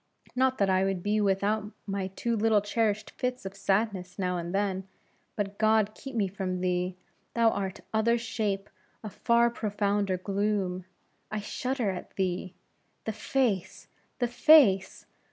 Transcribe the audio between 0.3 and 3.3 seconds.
Not that I would be without my too little cherished